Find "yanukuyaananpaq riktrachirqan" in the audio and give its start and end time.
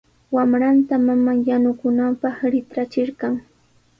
1.49-3.33